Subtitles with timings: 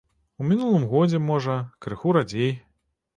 [0.43, 1.57] У мінулым годзе, можа,
[1.87, 2.51] крыху радзей.